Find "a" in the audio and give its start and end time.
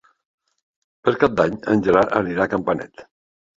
2.47-2.53